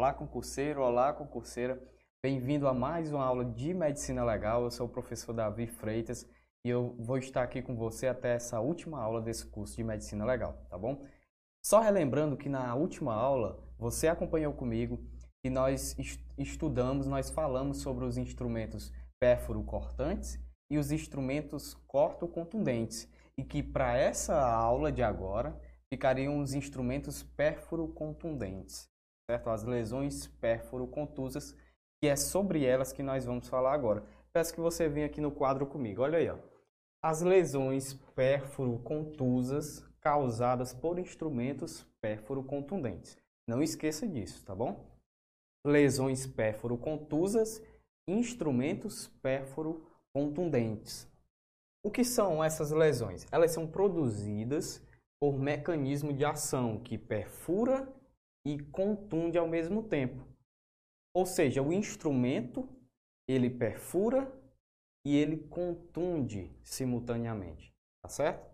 [0.00, 1.78] Olá, concurseiro, olá, concurseira.
[2.22, 4.64] Bem-vindo a mais uma aula de Medicina Legal.
[4.64, 6.26] Eu sou o professor Davi Freitas
[6.64, 10.24] e eu vou estar aqui com você até essa última aula desse curso de Medicina
[10.24, 11.04] Legal, tá bom?
[11.62, 15.04] Só relembrando que na última aula você acompanhou comigo
[15.44, 15.94] e nós
[16.38, 18.90] estudamos, nós falamos sobre os instrumentos
[19.20, 20.40] pérfuro-cortantes
[20.70, 28.88] e os instrumentos corto-contundentes e que para essa aula de agora ficariam os instrumentos pérfuro-contundentes,
[29.30, 29.48] certo?
[29.48, 31.56] As lesões pérfuro-contusas,
[32.00, 34.04] que é sobre elas que nós vamos falar agora.
[34.32, 36.36] Peço que você venha aqui no quadro comigo, olha aí, ó.
[37.02, 43.16] As lesões pérfuro-contusas causadas por instrumentos pérfuro-contundentes.
[43.48, 44.84] Não esqueça disso, tá bom?
[45.64, 47.62] Lesões pérfuro-contusas,
[48.08, 51.08] instrumentos pérfuro-contundentes.
[51.84, 53.26] O que são essas lesões?
[53.30, 54.82] Elas são produzidas
[55.20, 57.88] por mecanismo de ação que perfura
[58.44, 60.26] e contunde ao mesmo tempo.
[61.14, 62.68] Ou seja, o instrumento
[63.28, 64.32] ele perfura
[65.04, 68.48] e ele contunde simultaneamente, tá certo?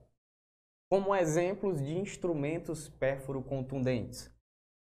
[0.90, 4.32] Como exemplos de instrumentos pérfuro-contundentes.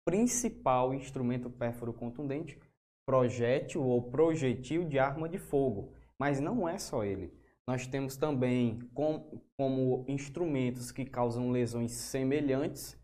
[0.07, 2.59] Principal instrumento pérfuro-contundente,
[3.07, 5.95] projétil ou projetil de arma de fogo.
[6.19, 7.33] Mas não é só ele.
[7.67, 12.99] Nós temos também com, como instrumentos que causam lesões semelhantes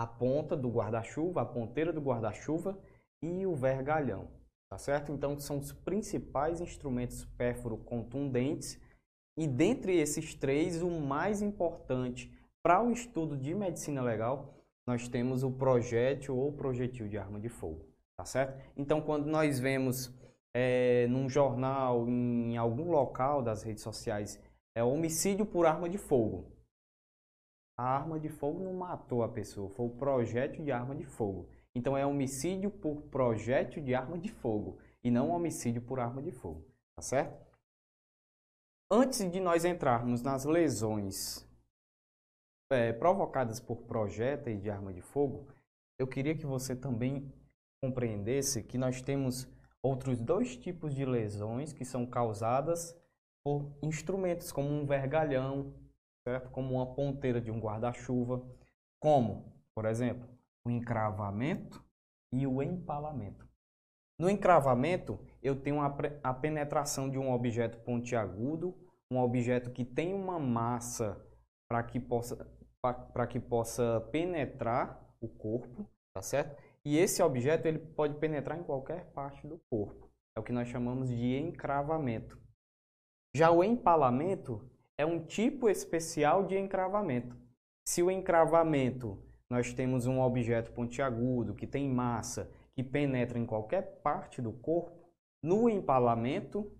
[0.00, 2.78] a ponta do guarda-chuva, a ponteira do guarda-chuva
[3.22, 4.28] e o vergalhão,
[4.70, 5.12] tá certo?
[5.12, 8.80] Então são os principais instrumentos pérfuro contundentes
[9.36, 14.54] e dentre esses três o mais importante para o estudo de medicina legal
[14.86, 17.84] nós temos o projétil ou projetil de arma de fogo,
[18.16, 18.58] tá certo?
[18.78, 20.10] Então quando nós vemos
[20.54, 24.40] é, num jornal, em algum local das redes sociais,
[24.74, 26.50] é homicídio por arma de fogo.
[27.80, 31.48] A arma de fogo não matou a pessoa, foi o projétil de arma de fogo.
[31.74, 36.30] Então é homicídio por projétil de arma de fogo e não homicídio por arma de
[36.30, 36.62] fogo,
[36.94, 37.42] tá certo?
[38.90, 41.48] Antes de nós entrarmos nas lesões
[42.70, 45.48] é, provocadas por projéteis de arma de fogo,
[45.98, 47.32] eu queria que você também
[47.82, 49.48] compreendesse que nós temos
[49.82, 52.94] outros dois tipos de lesões que são causadas
[53.42, 55.72] por instrumentos como um vergalhão,
[56.30, 56.50] certo?
[56.50, 58.40] Como uma ponteira de um guarda-chuva,
[59.00, 60.28] como, por exemplo,
[60.64, 61.84] o encravamento
[62.32, 63.48] e o empalamento.
[64.18, 68.76] No encravamento, eu tenho a penetração de um objeto pontiagudo,
[69.10, 71.20] um objeto que tem uma massa
[71.68, 72.48] para que possa
[73.12, 76.56] para que possa penetrar o corpo, tá certo?
[76.82, 80.10] E esse objeto ele pode penetrar em qualquer parte do corpo.
[80.34, 82.40] É o que nós chamamos de encravamento.
[83.36, 84.66] Já o empalamento
[85.00, 87.36] é um tipo especial de encravamento.
[87.88, 89.18] Se o encravamento
[89.48, 95.10] nós temos um objeto pontiagudo que tem massa, que penetra em qualquer parte do corpo,
[95.42, 96.70] no empalamento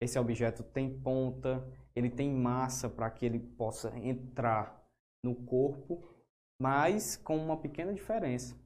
[0.00, 4.82] esse objeto tem ponta, ele tem massa para que ele possa entrar
[5.24, 6.08] no corpo,
[6.60, 8.58] mas com uma pequena diferença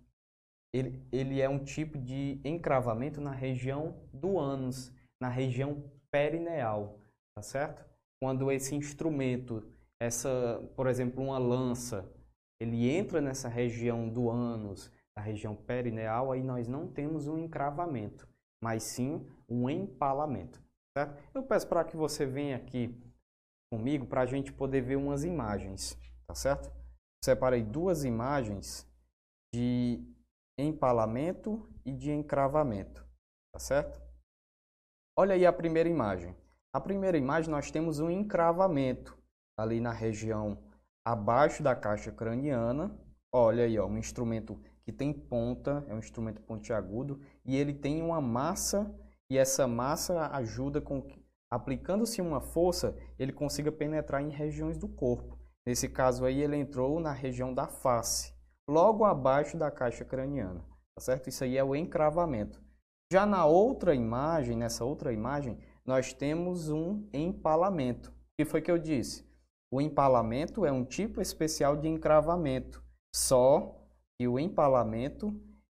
[0.75, 6.99] ele, ele é um tipo de encravamento na região do ânus, na região perineal,
[7.37, 7.94] tá certo?
[8.25, 9.63] Quando esse instrumento,
[10.01, 12.11] essa, por exemplo, uma lança,
[12.59, 18.27] ele entra nessa região do ânus, na região perineal, aí nós não temos um encravamento,
[18.63, 20.59] mas sim um empalamento,
[20.97, 21.23] certo?
[21.35, 22.99] Eu peço para que você venha aqui
[23.71, 25.95] comigo para a gente poder ver umas imagens,
[26.27, 26.73] tá certo?
[27.23, 28.91] Separei duas imagens
[29.55, 30.03] de
[30.59, 33.07] empalamento e de encravamento,
[33.53, 34.01] tá certo?
[35.15, 36.35] Olha aí a primeira imagem.
[36.75, 39.17] A primeira imagem nós temos um encravamento
[39.57, 40.59] ali na região
[41.07, 42.93] abaixo da caixa craniana.
[43.33, 48.03] Olha aí, ó, um instrumento que tem ponta, é um instrumento pontiagudo e ele tem
[48.03, 48.93] uma massa
[49.31, 54.89] e essa massa ajuda com que, aplicando-se uma força, ele consiga penetrar em regiões do
[54.89, 55.39] corpo.
[55.65, 58.35] Nesse caso aí ele entrou na região da face
[58.69, 61.29] logo abaixo da caixa craniana, tá certo?
[61.29, 62.61] Isso aí é o encravamento.
[63.13, 65.57] Já na outra imagem, nessa outra imagem,
[65.87, 68.11] nós temos um empalamento.
[68.11, 69.25] O que foi que eu disse?
[69.71, 72.83] O empalamento é um tipo especial de encravamento,
[73.15, 73.85] só
[74.17, 75.35] que o empalamento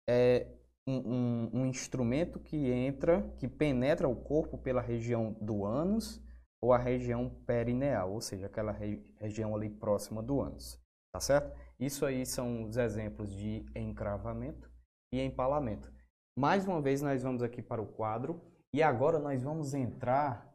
[0.08, 0.46] é
[0.86, 6.22] um, um, um instrumento que entra, que penetra o corpo pela região do ânus
[6.62, 10.80] ou a região perineal, ou seja, aquela re região ali próxima do ânus,
[11.12, 11.56] tá certo?
[11.78, 14.70] Isso aí são os exemplos de encravamento
[15.12, 15.92] e empalamento.
[16.36, 18.40] Mais uma vez nós vamos aqui para o quadro
[18.72, 20.52] e agora nós vamos entrar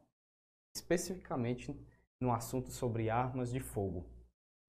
[0.76, 1.76] especificamente
[2.22, 4.06] no assunto sobre armas de fogo.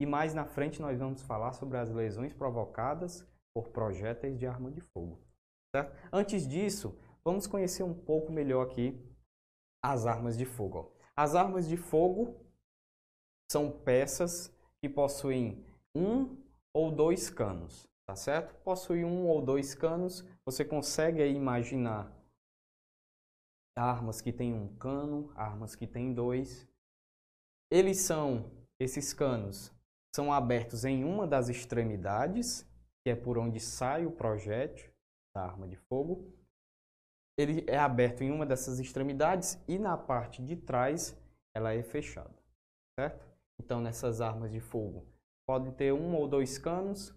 [0.01, 4.71] E mais na frente nós vamos falar sobre as lesões provocadas por projéteis de arma
[4.71, 5.21] de fogo.
[6.13, 9.01] Antes disso, vamos conhecer um pouco melhor aqui
[9.83, 10.93] as armas de fogo.
[11.17, 12.41] As armas de fogo
[13.51, 15.65] são peças que possuem
[15.95, 16.37] um
[16.73, 18.55] ou dois canos, tá certo?
[18.63, 22.13] Possui um ou dois canos, você consegue imaginar
[23.77, 26.69] armas que têm um cano, armas que têm dois.
[27.71, 29.73] Eles são, esses canos,
[30.15, 32.63] são abertos em uma das extremidades,
[33.03, 34.93] que é por onde sai o projétil
[35.35, 36.33] da arma de fogo.
[37.37, 41.21] Ele é aberto em uma dessas extremidades e na parte de trás
[41.53, 42.35] ela é fechada,
[42.99, 43.27] certo?
[43.61, 45.05] Então nessas armas de fogo
[45.47, 47.13] podem ter um ou dois canos.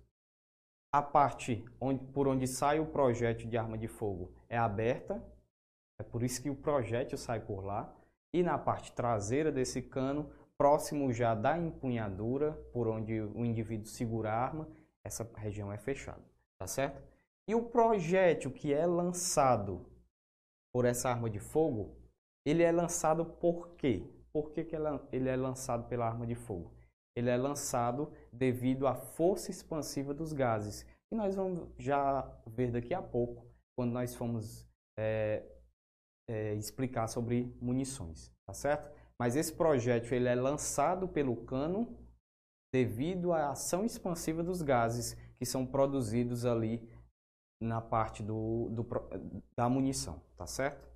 [0.91, 5.23] A parte onde, por onde sai o projétil de arma de fogo é aberta,
[5.99, 7.93] é por isso que o projétil sai por lá.
[8.33, 14.31] E na parte traseira desse cano, próximo já da empunhadura, por onde o indivíduo segura
[14.31, 14.67] a arma,
[15.03, 16.23] essa região é fechada,
[16.59, 17.01] tá certo?
[17.47, 19.85] E o projétil que é lançado
[20.73, 21.95] por essa arma de fogo,
[22.45, 24.03] ele é lançado por quê?
[24.33, 24.75] Por que, que
[25.11, 26.73] ele é lançado pela arma de fogo?
[27.15, 32.93] Ele é lançado devido à força expansiva dos gases, que nós vamos já ver daqui
[32.93, 33.45] a pouco,
[33.75, 34.67] quando nós formos
[34.99, 35.43] é,
[36.29, 38.91] é, explicar sobre munições, tá certo?
[39.19, 41.97] Mas esse projétil ele é lançado pelo cano
[42.73, 46.87] devido à ação expansiva dos gases que são produzidos ali
[47.61, 48.85] na parte do, do,
[49.55, 50.87] da munição, tá certo?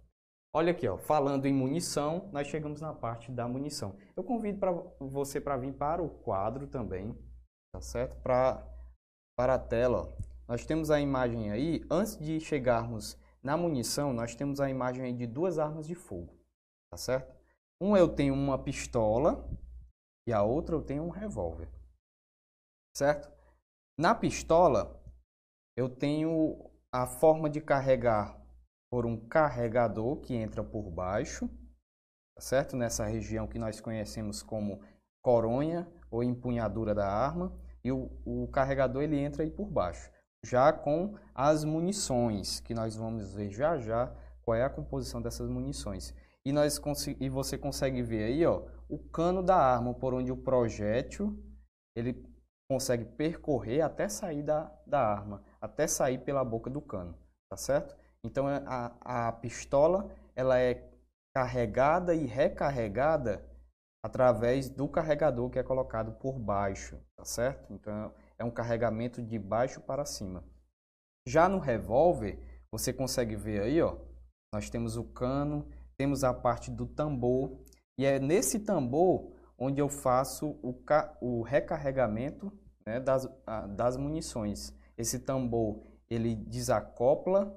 [0.53, 3.95] Olha aqui, ó, falando em munição, nós chegamos na parte da munição.
[4.15, 7.17] Eu convido para você para vir para o quadro também,
[7.73, 8.17] tá certo?
[8.21, 8.67] Pra,
[9.37, 10.31] para a tela, ó.
[10.47, 15.13] Nós temos a imagem aí, antes de chegarmos na munição, nós temos a imagem aí
[15.13, 16.37] de duas armas de fogo,
[16.89, 17.33] tá certo?
[17.79, 19.49] Um eu tenho uma pistola
[20.27, 21.67] e a outra eu tenho um revólver,
[22.95, 23.31] certo?
[23.97, 25.01] Na pistola,
[25.75, 28.39] eu tenho a forma de carregar
[28.91, 31.47] por um carregador que entra por baixo,
[32.35, 32.75] tá certo?
[32.75, 34.81] Nessa região que nós conhecemos como
[35.23, 40.11] coronha ou empunhadura da arma, e o, o carregador ele entra aí por baixo,
[40.45, 44.11] já com as munições, que nós vamos ver já já
[44.43, 46.13] qual é a composição dessas munições.
[46.43, 46.79] E, nós,
[47.19, 51.37] e você consegue ver aí ó, o cano da arma, por onde o projétil
[51.95, 52.25] ele
[52.69, 57.15] consegue percorrer até sair da, da arma, até sair pela boca do cano,
[57.49, 57.95] tá certo?
[58.23, 60.89] Então é, a, a pistola ela é
[61.35, 63.45] carregada e recarregada
[64.03, 67.71] através do carregador que é colocado por baixo, tá certo?
[67.73, 70.43] Então é um carregamento de baixo para cima.
[71.27, 72.39] Já no revólver,
[72.71, 73.97] você consegue ver aí, ó,
[74.51, 77.59] nós temos o cano, temos a parte do tambor,
[77.99, 80.75] e é nesse tambor onde eu faço o,
[81.21, 82.51] o recarregamento
[82.83, 83.29] né, das,
[83.75, 84.73] das munições.
[84.97, 87.55] Esse tambor ele desacopla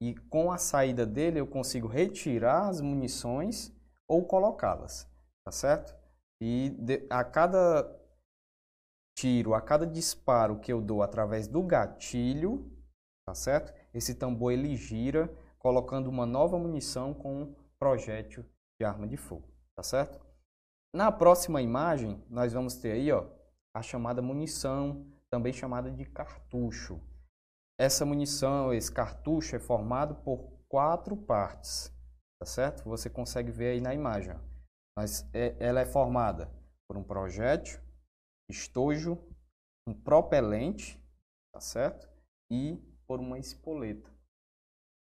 [0.00, 3.74] e com a saída dele eu consigo retirar as munições
[4.06, 5.10] ou colocá-las,
[5.42, 5.96] tá certo?
[6.40, 7.97] E de, a cada
[9.18, 12.70] tiro, a cada disparo que eu dou através do gatilho,
[13.26, 13.74] tá certo?
[13.92, 15.28] Esse tambor ele gira
[15.58, 18.44] colocando uma nova munição com um projétil
[18.80, 20.24] de arma de fogo, tá certo?
[20.94, 23.26] Na próxima imagem, nós vamos ter aí, ó,
[23.74, 27.00] a chamada munição, também chamada de cartucho.
[27.76, 31.92] Essa munição, esse cartucho é formado por quatro partes,
[32.40, 32.84] tá certo?
[32.84, 34.34] Você consegue ver aí na imagem.
[34.96, 36.50] Mas é, ela é formada
[36.88, 37.80] por um projétil,
[38.48, 39.18] estojo,
[39.86, 41.02] um propelente,
[41.52, 42.08] tá certo?
[42.50, 42.76] E
[43.06, 44.10] por uma espoleta.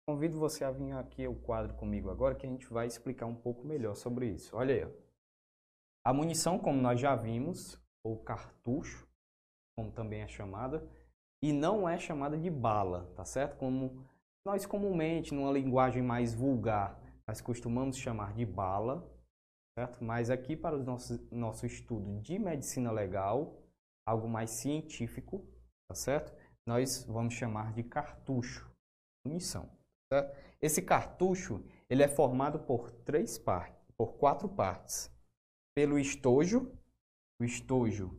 [0.09, 3.35] Convido você a vir aqui ao quadro comigo agora que a gente vai explicar um
[3.35, 4.57] pouco melhor sobre isso.
[4.57, 4.95] Olha aí.
[6.05, 9.07] A munição, como nós já vimos, ou cartucho,
[9.77, 10.89] como também é chamada,
[11.43, 13.57] e não é chamada de bala, tá certo?
[13.59, 14.05] Como
[14.47, 19.07] nós comumente, numa linguagem mais vulgar, nós costumamos chamar de bala,
[19.79, 20.03] certo?
[20.03, 23.63] Mas aqui para o nosso, nosso estudo de medicina legal,
[24.05, 25.47] algo mais científico,
[25.87, 26.35] tá certo?
[26.67, 28.69] Nós vamos chamar de cartucho,
[29.25, 29.71] munição.
[30.13, 30.37] Certo?
[30.61, 35.17] Esse cartucho ele é formado por três partes, por quatro partes.
[35.77, 36.77] Pelo estojo,
[37.41, 38.19] o estojo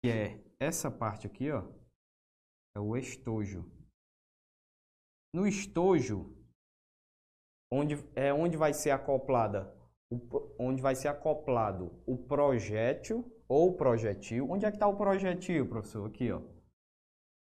[0.00, 1.64] que é essa parte aqui, ó,
[2.76, 3.68] é o estojo.
[5.34, 6.32] No estojo,
[7.72, 9.76] onde, é onde vai ser acoplada,
[10.58, 14.50] onde vai ser acoplado o projétil ou projetil.
[14.50, 16.08] Onde é que está o projetil, professor?
[16.08, 16.42] Aqui, ó.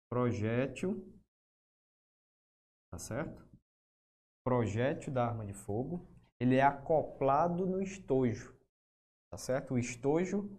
[0.10, 1.06] Projétil,
[2.92, 3.46] tá certo?
[4.46, 6.08] Projétil da arma de fogo,
[6.40, 8.58] ele é acoplado no estojo,
[9.32, 9.76] tá certo?
[9.76, 10.50] O estojo,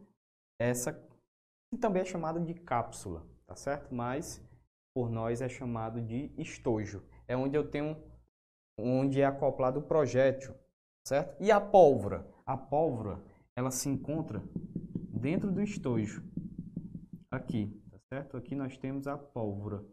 [0.61, 3.93] essa que também é chamada de cápsula, tá certo?
[3.95, 4.41] Mas
[4.95, 7.05] por nós é chamado de estojo.
[7.27, 7.97] É onde eu tenho,
[8.79, 10.55] onde é acoplado o projétil,
[11.07, 11.37] certo?
[11.43, 12.27] E a pólvora?
[12.45, 13.23] A pólvora,
[13.57, 14.43] ela se encontra
[15.09, 16.23] dentro do estojo.
[17.31, 18.37] Aqui, tá certo?
[18.37, 19.85] Aqui nós temos a pólvora.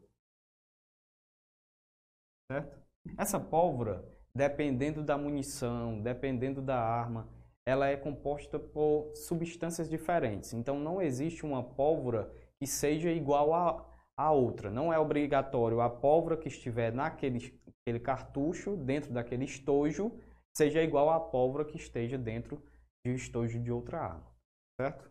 [2.51, 2.79] Certo?
[3.17, 7.29] Essa pólvora, dependendo da munição, dependendo da arma,
[7.65, 10.53] ela é composta por substâncias diferentes.
[10.53, 13.85] Então não existe uma pólvora que seja igual a,
[14.17, 14.71] a outra.
[14.71, 20.11] Não é obrigatório a pólvora que estiver naquele aquele cartucho, dentro daquele estojo,
[20.55, 22.63] seja igual à pólvora que esteja dentro
[23.05, 24.35] de um estojo de outra arma.
[24.79, 25.09] Certo?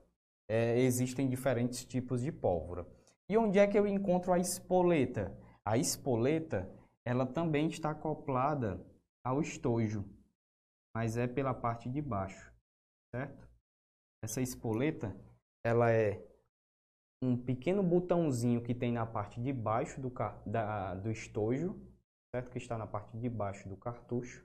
[0.51, 2.87] É, existem diferentes tipos de pólvora.
[3.29, 5.37] E onde é que eu encontro a espoleta?
[5.65, 6.71] A espoleta,
[7.07, 8.85] ela também está acoplada
[9.23, 10.05] ao estojo
[10.99, 12.53] mas é pela parte de baixo,
[13.15, 13.49] certo?
[14.21, 15.17] Essa espoleta,
[15.65, 16.21] ela é
[17.23, 20.13] um pequeno botãozinho que tem na parte de baixo do,
[20.45, 21.81] da, do estojo,
[22.35, 22.51] certo?
[22.51, 24.45] Que está na parte de baixo do cartucho.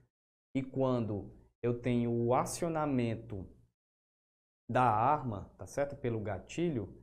[0.56, 1.32] E quando
[1.62, 3.48] eu tenho o acionamento
[4.70, 5.96] da arma, tá certo?
[5.96, 6.94] Pelo gatilho,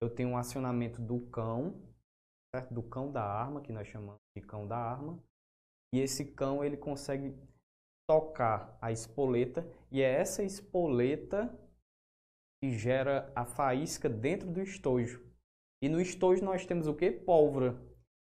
[0.00, 1.80] eu tenho um acionamento do cão,
[2.54, 2.74] certo?
[2.74, 5.22] Do cão da arma, que nós chamamos de cão da arma.
[5.94, 7.34] E esse cão, ele consegue
[8.08, 11.52] tocar a espoleta e é essa espoleta
[12.62, 15.24] que gera a faísca dentro do estojo.
[15.82, 17.10] E no estojo nós temos o que?
[17.10, 17.80] Pólvora.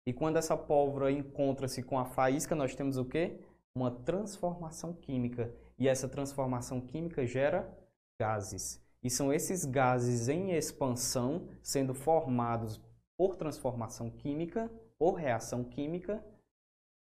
[0.07, 3.39] E quando essa pólvora encontra-se com a faísca, nós temos o que?
[3.75, 5.55] Uma transformação química.
[5.79, 7.73] E essa transformação química gera
[8.21, 8.81] gases.
[9.03, 12.81] E são esses gases em expansão sendo formados
[13.17, 16.25] por transformação química, por reação química,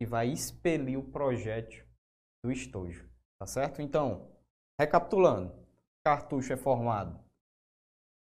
[0.01, 1.85] que vai expelir o projétil
[2.43, 3.81] do estojo, tá certo?
[3.81, 4.31] Então,
[4.81, 5.55] recapitulando,
[6.05, 7.23] cartucho é formado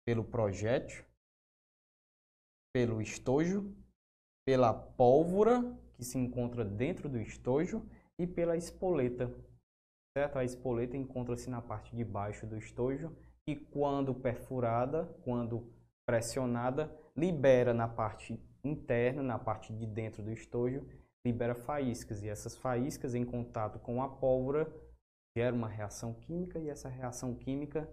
[0.06, 1.04] pelo projétil,
[2.74, 3.76] pelo estojo,
[4.46, 5.64] pela pólvora
[5.96, 7.86] que se encontra dentro do estojo
[8.20, 9.34] e pela espoleta,
[10.18, 10.38] certo?
[10.38, 13.16] A espoleta encontra-se na parte de baixo do estojo
[13.48, 15.72] e quando perfurada, quando
[16.08, 20.88] pressionada, libera na parte interna, na parte de dentro do estojo,
[21.26, 24.72] libera faíscas e essas faíscas em contato com a pólvora
[25.38, 27.90] gera uma reação química e essa reação química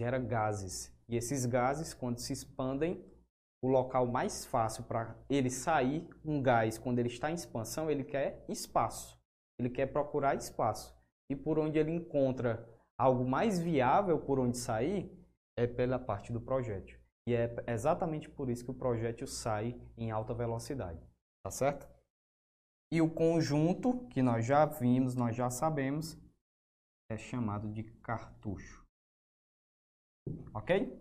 [0.00, 0.94] gera gases.
[1.08, 3.04] E esses gases, quando se expandem,
[3.62, 8.04] o local mais fácil para ele sair, um gás, quando ele está em expansão, ele
[8.04, 9.19] quer espaço.
[9.60, 10.98] Ele quer procurar espaço.
[11.30, 12.66] E por onde ele encontra
[12.98, 15.14] algo mais viável por onde sair,
[15.54, 16.98] é pela parte do projétil.
[17.28, 20.98] E é exatamente por isso que o projétil sai em alta velocidade.
[21.44, 21.86] Tá certo?
[22.90, 26.18] E o conjunto, que nós já vimos, nós já sabemos,
[27.10, 28.86] é chamado de cartucho.
[30.54, 30.98] Ok?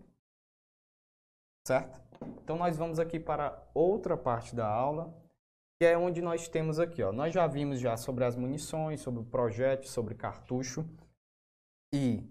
[1.65, 2.01] Certo?
[2.43, 5.17] Então nós vamos aqui para outra parte da aula,
[5.79, 7.13] que é onde nós temos aqui, ó.
[7.13, 10.85] Nós já vimos já sobre as munições, sobre o projétil, sobre cartucho.
[11.93, 12.29] E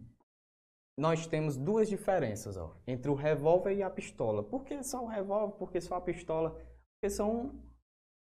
[0.98, 4.42] nós temos duas diferenças ó, entre o revólver e a pistola.
[4.42, 5.56] Por que só o revólver?
[5.56, 6.50] Por que só a pistola?
[6.50, 7.58] Porque são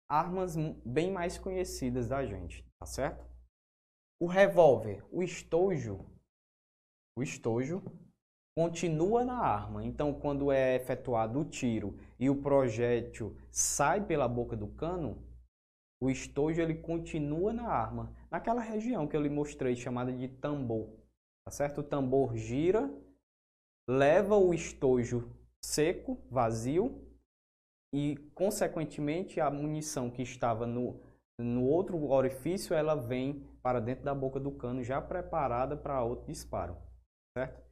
[0.09, 0.55] armas
[0.85, 3.27] bem mais conhecidas da gente, tá certo?
[4.21, 6.05] O revólver, o estojo,
[7.17, 7.83] o estojo
[8.57, 9.85] continua na arma.
[9.85, 15.23] Então, quando é efetuado o tiro e o projétil sai pela boca do cano,
[16.01, 20.89] o estojo ele continua na arma, naquela região que eu lhe mostrei chamada de tambor.
[21.45, 21.81] Tá certo?
[21.81, 22.91] O tambor gira,
[23.87, 25.31] leva o estojo
[25.63, 27.07] seco, vazio,
[27.93, 30.99] e, consequentemente, a munição que estava no,
[31.39, 36.25] no outro orifício, ela vem para dentro da boca do cano, já preparada para outro
[36.25, 36.75] disparo,
[37.37, 37.66] certo?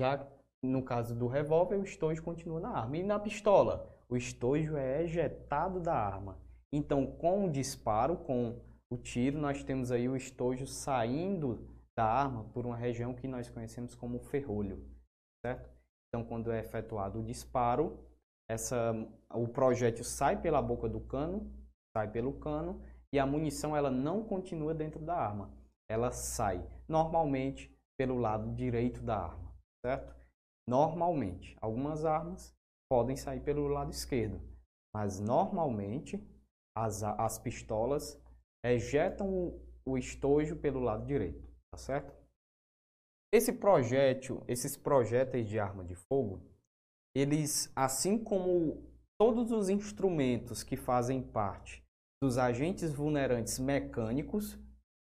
[0.00, 0.26] Já
[0.62, 2.96] no caso do revólver, o estojo continua na arma.
[2.96, 6.38] E na pistola, o estojo é ejetado da arma.
[6.72, 8.58] Então, com o disparo, com
[8.90, 13.50] o tiro, nós temos aí o estojo saindo da arma por uma região que nós
[13.50, 14.82] conhecemos como ferrolho,
[15.44, 15.68] certo?
[16.08, 17.98] Então, quando é efetuado o disparo,
[18.48, 18.94] essa,
[19.34, 21.52] o projétil sai pela boca do cano,
[21.94, 22.80] sai pelo cano,
[23.12, 25.52] e a munição ela não continua dentro da arma.
[25.90, 29.49] Ela sai normalmente pelo lado direito da arma,
[29.84, 30.14] certo?
[30.68, 31.56] Normalmente.
[31.60, 32.54] Algumas armas
[32.88, 34.40] podem sair pelo lado esquerdo,
[34.94, 36.22] mas normalmente
[36.76, 38.20] as, as pistolas
[38.64, 42.14] ejetam o, o estojo pelo lado direito, tá certo?
[43.32, 46.42] Esse projétil, esses projéteis de arma de fogo,
[47.14, 51.84] eles, assim como todos os instrumentos que fazem parte
[52.22, 54.56] dos agentes vulnerantes mecânicos,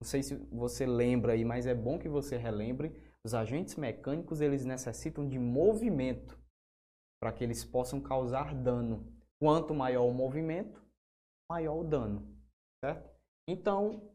[0.01, 2.93] não sei se você lembra aí, mas é bom que você relembre,
[3.25, 6.39] os agentes mecânicos eles necessitam de movimento
[7.21, 9.13] para que eles possam causar dano.
[9.41, 10.83] Quanto maior o movimento,
[11.51, 12.37] maior o dano,
[12.85, 13.09] certo?
[13.49, 14.13] Então,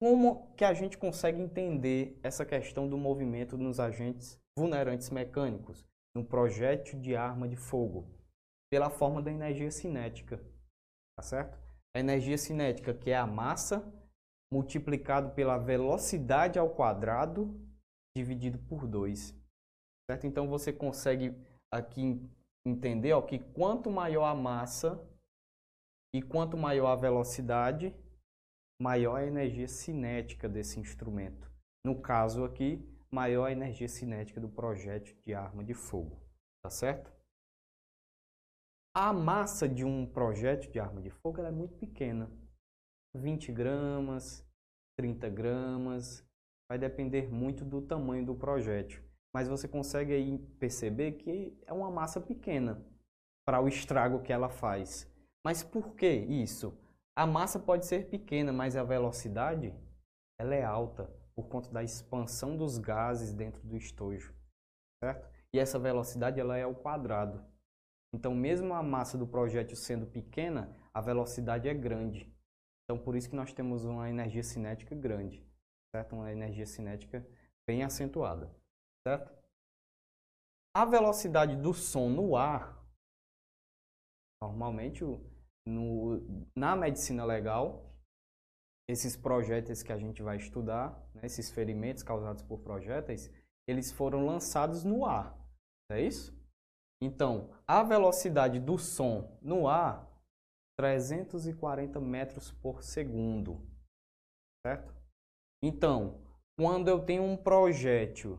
[0.00, 5.84] como que a gente consegue entender essa questão do movimento nos agentes vulnerantes mecânicos,
[6.14, 8.08] no projétil de arma de fogo?
[8.70, 10.38] Pela forma da energia cinética,
[11.16, 11.58] tá certo?
[11.96, 13.82] A energia cinética, que é a massa
[14.52, 17.60] multiplicado pela velocidade ao quadrado
[18.16, 19.34] dividido por 2.
[20.10, 20.26] Certo?
[20.26, 21.34] Então você consegue
[21.72, 22.20] aqui
[22.66, 25.02] entender ó, que quanto maior a massa
[26.14, 27.94] e quanto maior a velocidade,
[28.80, 31.50] maior a energia cinética desse instrumento.
[31.84, 32.80] No caso aqui,
[33.12, 36.20] maior a energia cinética do projétil de arma de fogo.
[36.62, 37.12] Tá certo?
[38.96, 42.30] A massa de um projétil de arma de fogo é muito pequena.
[43.16, 44.46] 20 gramas,
[44.96, 46.24] 30 gramas,
[46.74, 49.00] vai depender muito do tamanho do projétil.
[49.32, 52.84] Mas você consegue aí perceber que é uma massa pequena
[53.46, 55.08] para o estrago que ela faz.
[55.44, 56.76] Mas por que isso?
[57.16, 59.72] A massa pode ser pequena, mas a velocidade
[60.40, 64.34] ela é alta por conta da expansão dos gases dentro do estojo,
[65.02, 65.28] certo?
[65.52, 67.44] E essa velocidade ela é ao quadrado.
[68.12, 72.32] Então, mesmo a massa do projétil sendo pequena, a velocidade é grande.
[72.84, 75.44] Então, por isso que nós temos uma energia cinética grande,
[75.94, 76.16] certo?
[76.16, 77.24] Uma energia cinética
[77.64, 78.52] bem acentuada,
[79.06, 79.32] certo?
[80.76, 82.84] A velocidade do som no ar,
[84.42, 85.04] normalmente
[85.64, 87.94] no, na medicina legal,
[88.90, 93.30] esses projéteis que a gente vai estudar, né, esses ferimentos causados por projéteis,
[93.68, 95.38] eles foram lançados no ar,
[95.92, 96.36] é isso?
[97.00, 100.10] Então, a velocidade do som no ar
[100.76, 103.64] 340 metros por segundo,
[104.66, 104.93] certo?
[105.66, 106.20] Então,
[106.58, 108.38] quando eu tenho um projétil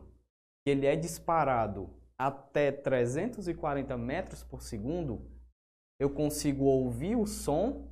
[0.64, 5.28] que ele é disparado até 340 metros por segundo,
[5.98, 7.90] eu consigo ouvir o som,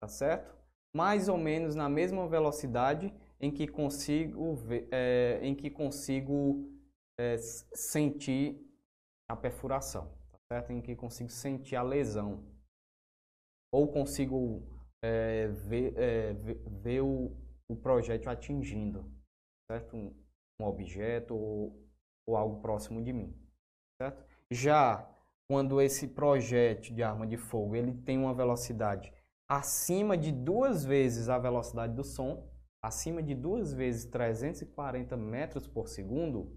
[0.00, 0.56] tá certo?
[0.96, 6.72] Mais ou menos na mesma velocidade em que consigo, ver, é, em que consigo
[7.18, 8.66] é, sentir
[9.28, 10.72] a perfuração, tá certo?
[10.72, 12.42] Em que consigo sentir a lesão
[13.70, 14.62] ou consigo
[15.04, 19.10] é, ver, é, ver, o, o projétil atingindo
[19.70, 19.96] certo?
[19.96, 20.12] Um,
[20.62, 21.88] objeto ou,
[22.26, 23.34] ou, algo próximo de mim.
[24.00, 24.24] Certo?
[24.50, 25.08] Já
[25.48, 29.12] quando esse projétil de arma de fogo ele tem uma velocidade
[29.48, 32.48] acima de duas vezes a velocidade do som,
[32.82, 36.56] acima de duas vezes 340 metros por segundo,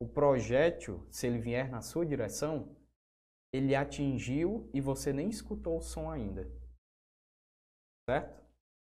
[0.00, 2.76] o projétil, se ele vier na sua direção,
[3.52, 6.48] ele atingiu e você nem escutou o som ainda.
[8.08, 8.39] Certo?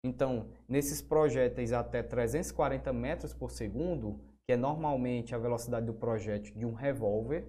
[0.05, 6.53] Então, nesses projéteis até 340 metros por segundo, que é normalmente a velocidade do projétil
[6.55, 7.47] de um revólver,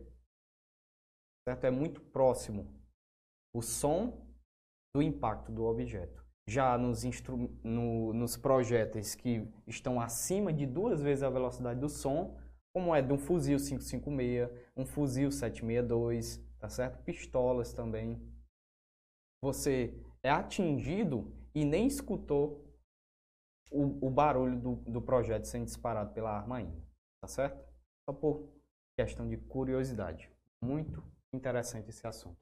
[1.48, 1.64] certo?
[1.64, 2.72] É muito próximo
[3.52, 4.24] o som
[4.94, 6.24] do impacto do objeto.
[6.48, 7.02] Já nos,
[7.64, 12.38] no, nos projéteis que estão acima de duas vezes a velocidade do som,
[12.72, 17.02] como é de um fuzil 556, um fuzil 762, tá certo?
[17.02, 18.20] Pistolas também.
[19.42, 22.64] Você é atingido e nem escutou
[23.70, 26.82] o, o barulho do, do projeto sendo disparado pela arma ainda,
[27.20, 27.64] tá certo?
[28.08, 28.48] Só por
[28.96, 30.30] questão de curiosidade.
[30.62, 32.38] Muito interessante esse assunto.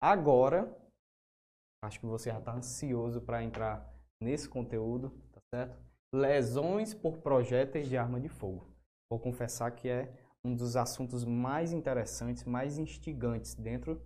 [0.00, 0.74] Agora,
[1.82, 5.78] acho que você já está ansioso para entrar nesse conteúdo, tá certo?
[6.12, 8.66] Lesões por projéteis de arma de fogo.
[9.10, 10.12] Vou confessar que é
[10.44, 14.00] um dos assuntos mais interessantes, mais instigantes dentro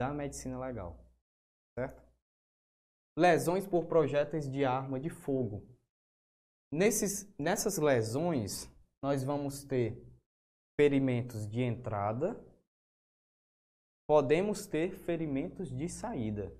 [0.00, 0.98] da medicina legal.
[1.78, 2.05] Certo?
[3.16, 5.66] Lesões por projéteis de arma de fogo.
[6.70, 8.70] Nesses, nessas lesões,
[9.02, 10.04] nós vamos ter
[10.78, 12.38] ferimentos de entrada,
[14.06, 16.52] podemos ter ferimentos de saída.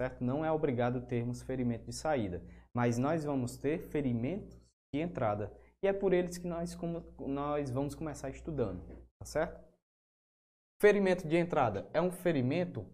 [0.00, 0.24] Certo?
[0.24, 2.42] Não é obrigado termos ferimento de saída,
[2.72, 4.58] mas nós vamos ter ferimentos
[4.92, 5.52] de entrada.
[5.82, 6.76] E é por eles que nós,
[7.20, 8.82] nós vamos começar estudando,
[9.18, 9.62] tá certo?
[10.80, 12.84] Ferimento de entrada é um ferimento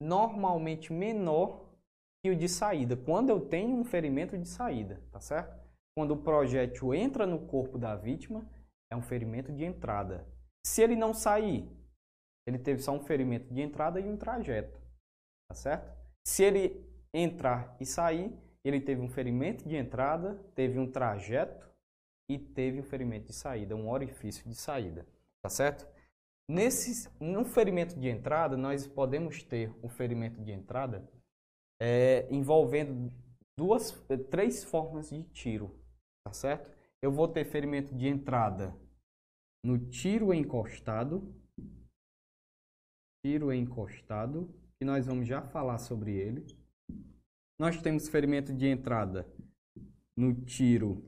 [0.00, 1.67] normalmente menor
[2.24, 2.96] de saída.
[2.96, 5.56] Quando eu tenho um ferimento de saída, tá certo?
[5.96, 8.48] Quando o projétil entra no corpo da vítima,
[8.90, 10.26] é um ferimento de entrada.
[10.64, 11.68] Se ele não sair,
[12.46, 14.80] ele teve só um ferimento de entrada e um trajeto,
[15.48, 15.96] tá certo?
[16.26, 18.32] Se ele entrar e sair,
[18.64, 21.68] ele teve um ferimento de entrada, teve um trajeto
[22.30, 25.06] e teve um ferimento de saída, um orifício de saída,
[25.42, 25.86] tá certo?
[26.50, 31.06] Nesse, no ferimento de entrada, nós podemos ter um ferimento de entrada
[31.80, 33.12] é, envolvendo
[33.56, 33.92] duas,
[34.30, 35.74] três formas de tiro,
[36.24, 36.70] tá certo?
[37.00, 38.74] Eu vou ter ferimento de entrada
[39.64, 41.34] no tiro encostado,
[43.24, 46.46] tiro encostado, que nós vamos já falar sobre ele.
[47.58, 49.26] Nós temos ferimento de entrada
[50.16, 51.04] no tiro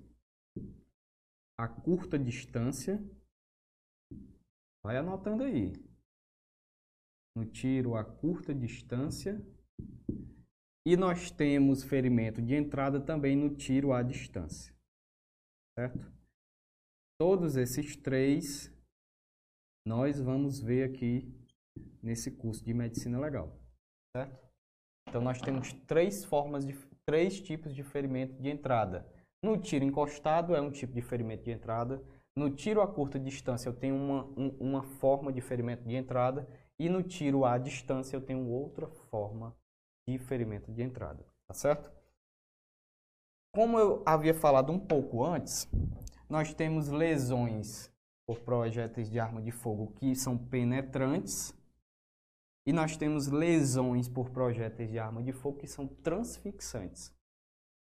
[1.56, 3.00] a curta distância.
[4.82, 5.72] Vai anotando aí.
[7.36, 9.40] No tiro a curta distância.
[10.86, 14.74] E nós temos ferimento de entrada também no tiro à distância.
[15.78, 16.10] Certo?
[17.18, 18.72] Todos esses três
[19.86, 21.34] nós vamos ver aqui
[22.02, 23.58] nesse curso de medicina legal.
[24.16, 24.38] Certo?
[25.06, 26.72] Então nós temos três formas de
[27.04, 29.06] três tipos de ferimento de entrada.
[29.42, 32.02] No tiro encostado é um tipo de ferimento de entrada.
[32.34, 36.48] No tiro a curta distância eu tenho uma, um, uma forma de ferimento de entrada.
[36.78, 39.54] E no tiro à distância eu tenho outra forma
[40.10, 41.24] de ferimento de entrada.
[41.46, 41.90] Tá certo?
[43.52, 45.68] Como eu havia falado um pouco antes,
[46.28, 47.90] nós temos lesões
[48.26, 51.52] por projéteis de arma de fogo que são penetrantes
[52.64, 57.12] e nós temos lesões por projéteis de arma de fogo que são transfixantes.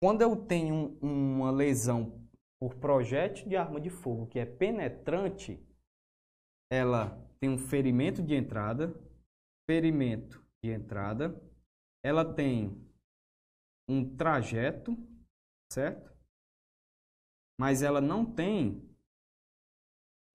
[0.01, 2.21] Quando eu tenho uma lesão
[2.59, 5.65] por projétil de arma de fogo que é penetrante,
[6.69, 8.93] ela tem um ferimento de entrada,
[9.65, 11.41] ferimento de entrada,
[12.03, 12.77] ela tem
[13.87, 14.97] um trajeto,
[15.71, 16.13] certo?
[17.59, 18.81] mas ela não tem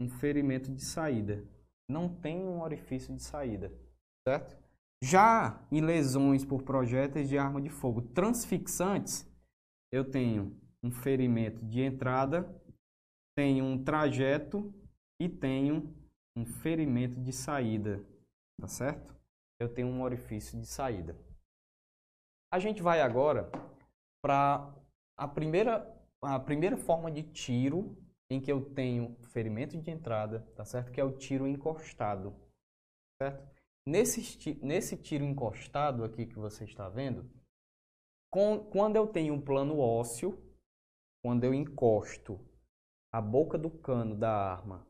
[0.01, 1.45] um ferimento de saída,
[1.91, 3.73] não tem um orifício de saída,
[4.27, 4.57] certo?
[5.03, 9.29] Já em lesões por projéteis de arma de fogo transfixantes,
[9.93, 12.49] eu tenho um ferimento de entrada,
[13.37, 14.73] tenho um trajeto
[15.21, 15.95] e tenho
[16.37, 18.05] um ferimento de saída,
[18.61, 19.15] tá certo?
[19.61, 21.17] Eu tenho um orifício de saída.
[22.51, 23.51] A gente vai agora
[24.23, 24.75] para
[25.17, 27.97] a primeira a primeira forma de tiro
[28.31, 30.91] em que eu tenho ferimento de entrada, tá certo?
[30.91, 32.35] Que é o tiro encostado,
[33.23, 33.49] certo?
[33.87, 37.31] Nesse, nesse tiro encostado aqui que você está vendo,
[38.31, 40.39] com, quando eu tenho um plano ósseo,
[41.25, 42.39] quando eu encosto
[43.13, 44.87] a boca do cano da arma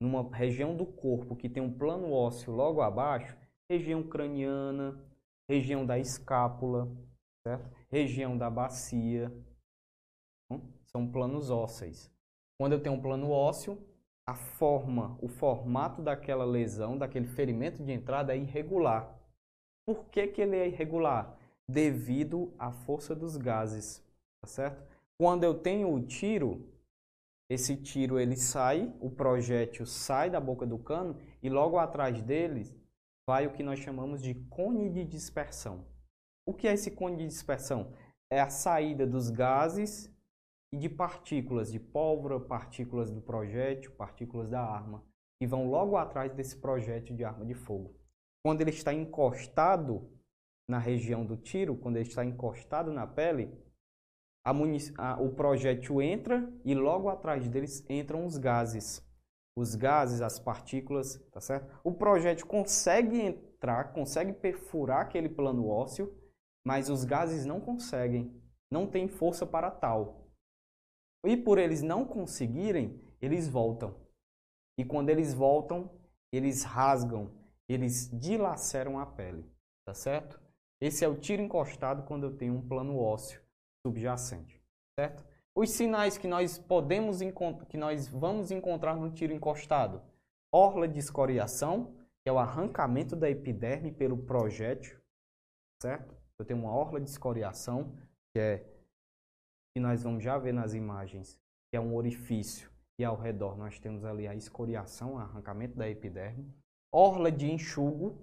[0.00, 3.36] numa região do corpo que tem um plano ósseo logo abaixo,
[3.70, 5.00] região craniana,
[5.48, 6.88] região da escápula,
[7.46, 7.70] certo?
[7.88, 9.32] região da bacia,
[10.86, 12.10] são planos ósseos.
[12.58, 13.78] Quando eu tenho um plano ósseo,
[14.26, 19.16] a forma, o formato daquela lesão, daquele ferimento de entrada é irregular.
[19.86, 21.38] Por que, que ele é irregular?
[21.68, 24.02] Devido à força dos gases,
[24.40, 24.82] tá certo?
[25.18, 26.68] Quando eu tenho o tiro,
[27.48, 32.66] esse tiro ele sai, o projétil sai da boca do cano e logo atrás dele
[33.28, 35.84] vai o que nós chamamos de cone de dispersão.
[36.46, 37.92] O que é esse cone de dispersão?
[38.30, 40.08] É a saída dos gases
[40.72, 45.04] e de partículas de pólvora, partículas do projétil, partículas da arma,
[45.40, 47.96] que vão logo atrás desse projétil de arma de fogo.
[48.44, 50.08] Quando ele está encostado
[50.68, 53.52] na região do tiro, quando ele está encostado na pele,
[54.44, 59.04] a o projétil entra e logo atrás deles entram os gases.
[59.56, 61.80] Os gases, as partículas, tá certo?
[61.82, 66.14] O projétil consegue entrar, consegue perfurar aquele plano ósseo,
[66.64, 68.38] mas os gases não conseguem,
[68.70, 70.30] não tem força para tal.
[71.24, 73.96] E por eles não conseguirem, eles voltam.
[74.78, 75.90] E quando eles voltam,
[76.30, 77.32] eles rasgam,
[77.68, 79.50] eles dilaceram a pele,
[79.86, 80.40] tá certo?
[80.80, 83.40] Esse é o tiro encostado quando eu tenho um plano ósseo
[83.86, 84.62] subjacente,
[84.98, 85.24] certo?
[85.56, 87.20] Os sinais que nós podemos
[87.70, 90.02] que nós vamos encontrar no tiro encostado:
[90.52, 94.98] orla de escoriação, que é o arrancamento da epiderme pelo projétil,
[95.82, 96.14] certo?
[96.38, 97.96] Eu tenho uma orla de escoriação,
[98.34, 98.66] que é
[99.74, 101.40] que nós vamos já ver nas imagens,
[101.70, 106.52] que é um orifício, e ao redor nós temos ali a escoriação, arrancamento da epiderme.
[106.92, 108.14] Orla de enxugo,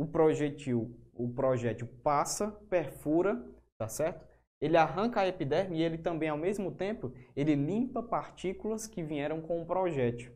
[0.00, 4.31] o projetil, o projétil passa, perfura, tá certo?
[4.62, 9.42] Ele arranca a epiderme e ele também, ao mesmo tempo, ele limpa partículas que vieram
[9.42, 10.32] com o projétil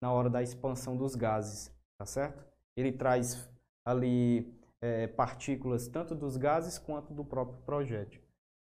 [0.00, 2.42] na hora da expansão dos gases, tá certo?
[2.76, 3.50] Ele traz
[3.84, 8.24] ali é, partículas tanto dos gases quanto do próprio projétil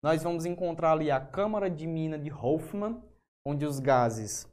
[0.04, 3.02] nós vamos encontrar ali a câmara de mina de Hoffman,
[3.42, 4.46] onde os gases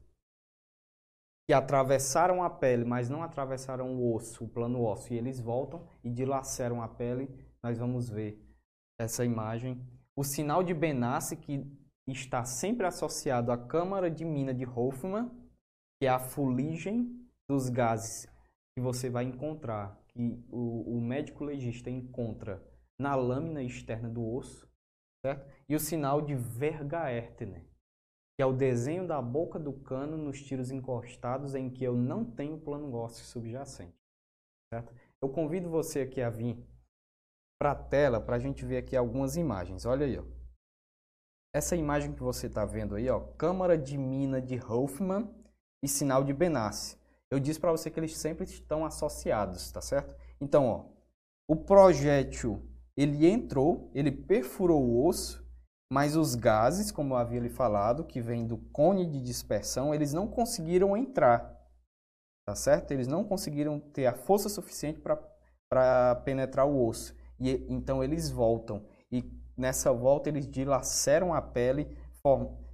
[1.45, 5.86] que atravessaram a pele, mas não atravessaram o osso, o plano ósseo, e eles voltam
[6.01, 7.30] e dilaceram a pele.
[7.62, 8.41] Nós vamos ver
[8.97, 9.86] essa imagem.
[10.15, 11.65] O sinal de Benassi, que
[12.08, 15.32] está sempre associado à câmara de mina de Hoffman,
[16.00, 18.28] que é a fuligem dos gases
[18.76, 22.62] que você vai encontrar, que o, o médico legista encontra
[23.00, 24.67] na lâmina externa do osso,
[25.26, 25.50] certo?
[25.67, 27.65] E o sinal de Vergaertner,
[28.36, 32.26] que é o desenho da boca do cano nos tiros encostados em que eu não
[32.26, 33.97] tenho plano ósseo subjacente,
[34.74, 34.93] certo?
[35.21, 36.58] Eu convido você aqui a vir
[37.62, 39.86] para a tela para a gente ver aqui algumas imagens.
[39.86, 40.24] Olha aí, ó.
[41.54, 45.30] Essa imagem que você está vendo aí, ó, câmara de mina de Hoffman
[45.84, 46.97] e sinal de Benassi.
[47.30, 50.15] Eu disse para você que eles sempre estão associados, tá certo?
[50.39, 50.86] Então, ó,
[51.47, 55.47] o projétil ele entrou, ele perfurou o osso,
[55.93, 60.13] mas os gases, como eu havia lhe falado, que vem do cone de dispersão, eles
[60.13, 61.62] não conseguiram entrar,
[62.43, 62.89] tá certo?
[62.89, 67.20] Eles não conseguiram ter a força suficiente para penetrar o osso.
[67.41, 71.97] E então eles voltam e nessa volta eles dilaceram a pele,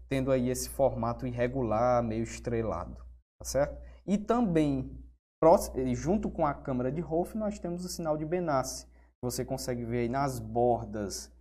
[0.10, 2.98] tendo aí esse formato irregular, meio estrelado,
[3.40, 3.82] tá certo?
[4.06, 5.02] E também
[5.94, 8.88] junto com a câmara de Hoff, nós temos o sinal de Benassi.
[9.22, 11.32] Você consegue ver aí nas bordas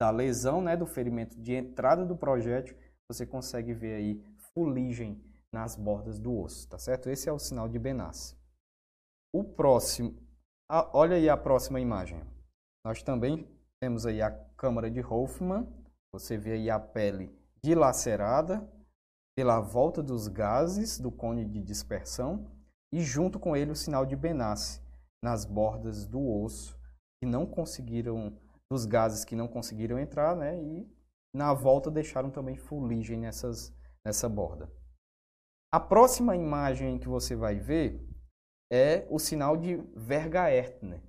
[0.00, 2.76] da lesão, né, do ferimento de entrada do projétil,
[3.10, 4.22] você consegue ver aí
[4.52, 5.22] fuligem
[5.52, 7.08] nas bordas do osso, tá certo?
[7.08, 8.36] Esse é o sinal de Benassi.
[9.32, 10.14] O próximo,
[10.68, 12.20] a, olha aí a próxima imagem.
[12.86, 13.44] Nós também
[13.80, 15.66] temos aí a câmara de Hoffman,
[16.12, 18.64] você vê aí a pele dilacerada
[19.36, 22.48] pela volta dos gases do cone de dispersão
[22.92, 24.80] e junto com ele o sinal de Benassi
[25.20, 26.78] nas bordas do osso
[27.18, 28.38] que não conseguiram
[28.70, 30.56] dos gases que não conseguiram entrar, né?
[30.62, 30.88] E
[31.34, 34.70] na volta deixaram também fuligem nessas nessa borda.
[35.74, 38.00] A próxima imagem que você vai ver
[38.72, 41.02] é o sinal de Verga-Ertner,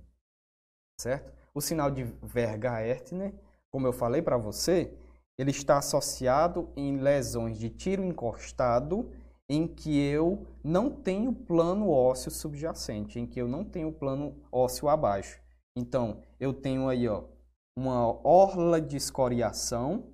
[1.00, 1.37] certo?
[1.58, 3.34] O sinal de Verga-Ertner,
[3.68, 4.96] como eu falei para você,
[5.36, 9.10] ele está associado em lesões de tiro encostado
[9.48, 14.88] em que eu não tenho plano ósseo subjacente, em que eu não tenho plano ósseo
[14.88, 15.42] abaixo.
[15.76, 17.24] Então, eu tenho aí ó,
[17.76, 20.12] uma orla de escoriação,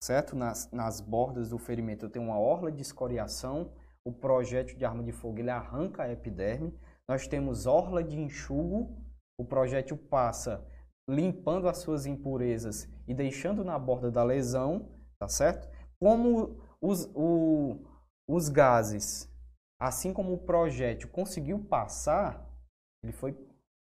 [0.00, 0.36] certo?
[0.36, 3.72] Nas, nas bordas do ferimento eu tenho uma orla de escoriação,
[4.04, 6.72] o projétil de arma de fogo ele arranca a epiderme,
[7.08, 9.03] nós temos orla de enxugo,
[9.38, 10.64] o projétil passa
[11.08, 15.68] limpando as suas impurezas e deixando na borda da lesão, tá certo?
[16.00, 17.78] Como os, o,
[18.28, 19.30] os gases,
[19.80, 22.48] assim como o projétil conseguiu passar,
[23.02, 23.36] ele foi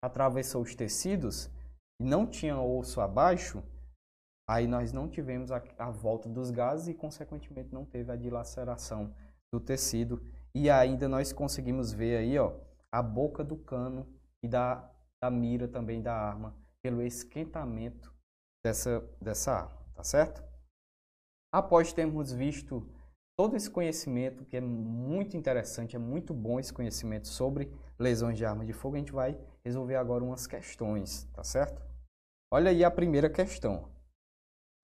[0.05, 1.51] atravessou os tecidos
[2.01, 3.63] e não tinha osso abaixo,
[4.49, 9.15] aí nós não tivemos a, a volta dos gases e consequentemente não teve a dilaceração
[9.53, 10.23] do tecido
[10.55, 12.55] e ainda nós conseguimos ver aí, ó,
[12.93, 14.07] a boca do cano
[14.43, 14.89] e da,
[15.23, 18.15] da mira também da arma pelo esquentamento
[18.65, 20.45] dessa, dessa arma, tá certo?
[21.53, 22.89] Após termos visto
[23.37, 28.45] todo esse conhecimento, que é muito interessante, é muito bom esse conhecimento sobre lesões de
[28.45, 31.85] arma de fogo, a gente vai resolver agora umas questões, tá certo?
[32.53, 33.91] Olha aí a primeira questão.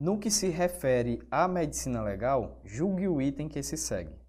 [0.01, 4.21] No que se refere à medicina legal, julgue o item que se segue.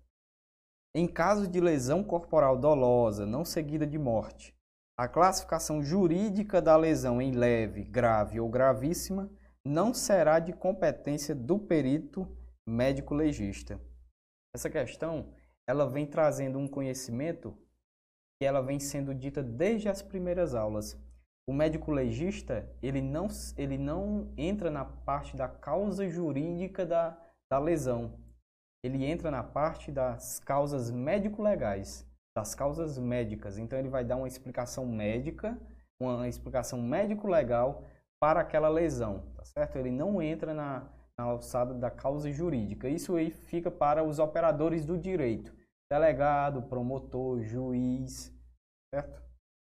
[0.95, 4.55] Em caso de lesão corporal dolosa, não seguida de morte,
[4.95, 9.29] a classificação jurídica da lesão em leve, grave ou gravíssima
[9.65, 12.27] não será de competência do perito
[12.67, 13.81] médico legista.
[14.55, 15.33] Essa questão,
[15.67, 17.57] ela vem trazendo um conhecimento
[18.39, 20.95] que ela vem sendo dita desde as primeiras aulas.
[21.47, 23.27] O médico legista, ele não,
[23.57, 27.17] ele não entra na parte da causa jurídica da,
[27.51, 28.19] da lesão.
[28.83, 33.57] Ele entra na parte das causas médico-legais, das causas médicas.
[33.57, 35.59] Então, ele vai dar uma explicação médica,
[35.99, 37.83] uma explicação médico-legal
[38.19, 39.77] para aquela lesão, tá certo?
[39.77, 42.87] Ele não entra na, na alçada da causa jurídica.
[42.87, 45.53] Isso aí fica para os operadores do direito,
[45.91, 48.33] delegado, promotor, juiz,
[48.93, 49.21] certo?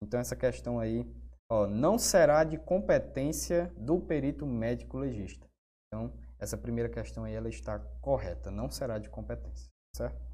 [0.01, 1.05] Então essa questão aí,
[1.49, 5.47] ó, não será de competência do perito médico legista.
[5.87, 10.26] Então essa primeira questão aí ela está correta, não será de competência, certo?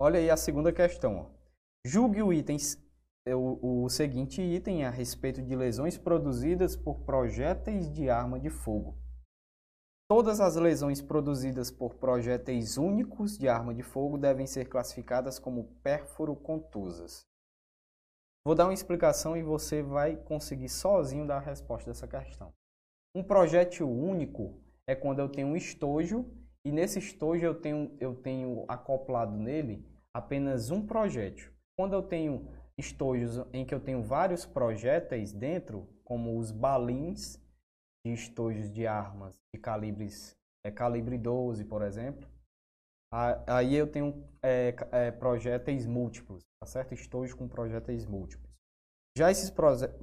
[0.00, 1.26] Olha aí a segunda questão, ó.
[1.84, 2.56] Julgue o item
[3.34, 8.96] o, o seguinte item a respeito de lesões produzidas por projéteis de arma de fogo.
[10.08, 15.64] Todas as lesões produzidas por projéteis únicos de arma de fogo devem ser classificadas como
[15.82, 17.26] pérfuro-contusas.
[18.46, 22.54] Vou dar uma explicação e você vai conseguir sozinho dar a resposta dessa questão.
[23.14, 26.24] Um projétil único é quando eu tenho um estojo
[26.68, 29.82] e nesse estojo eu tenho, eu tenho acoplado nele
[30.14, 31.50] apenas um projétil.
[31.74, 37.42] Quando eu tenho estojos em que eu tenho vários projéteis dentro, como os balins,
[38.04, 42.28] de estojos de armas de calibres, é, calibre 12, por exemplo.
[43.46, 46.92] Aí eu tenho é, é, projéteis múltiplos, tá certo?
[46.92, 48.52] Estojos com projéteis múltiplos.
[49.16, 49.50] Já esses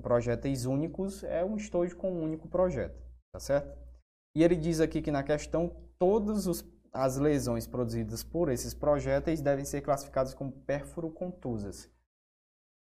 [0.01, 2.99] projéteis únicos é um estojo com um único projeto,
[3.32, 3.78] tá certo?
[4.36, 9.65] E ele diz aqui que na questão todas as lesões produzidas por esses projéteis devem
[9.65, 11.91] ser classificadas como pérfuro-contusas.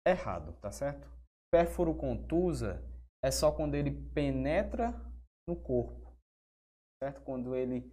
[0.05, 1.11] errado, tá certo?
[1.51, 2.81] Pérfuro contusa
[3.23, 4.93] é só quando ele penetra
[5.47, 6.15] no corpo,
[7.01, 7.21] certo?
[7.21, 7.91] Quando ele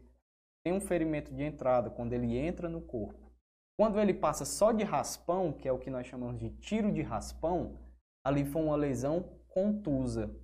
[0.64, 3.32] tem um ferimento de entrada, quando ele entra no corpo.
[3.78, 7.02] Quando ele passa só de raspão, que é o que nós chamamos de tiro de
[7.02, 7.78] raspão,
[8.24, 10.34] ali foi uma lesão contusa.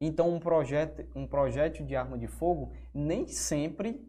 [0.00, 4.06] Então, um, projeto, um projétil de arma de fogo nem sempre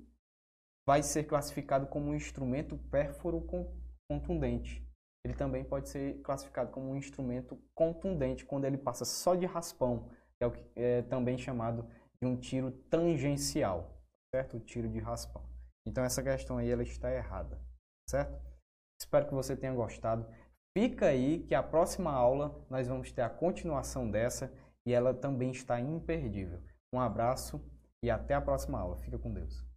[0.88, 3.46] vai ser classificado como um instrumento pérfuro
[4.10, 4.88] contundente.
[5.26, 10.10] Ele também pode ser classificado como um instrumento contundente quando ele passa só de raspão,
[10.38, 11.88] que é, o que é também chamado
[12.22, 14.02] de um tiro tangencial,
[14.34, 14.58] certo?
[14.58, 15.44] O tiro de raspão.
[15.88, 17.60] Então essa questão aí ela está errada,
[18.10, 18.40] certo?
[19.02, 20.26] Espero que você tenha gostado.
[20.78, 24.52] Fica aí que a próxima aula nós vamos ter a continuação dessa
[24.86, 26.62] e ela também está imperdível.
[26.94, 27.62] Um abraço
[28.02, 28.98] e até a próxima aula.
[28.98, 29.69] Fica com Deus.